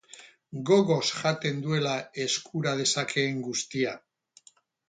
Gogoz 0.69 1.03
jaten 1.17 1.59
duela 1.67 1.93
eskura 2.25 2.75
dezakeen 2.83 3.41
guztia. 3.49 3.95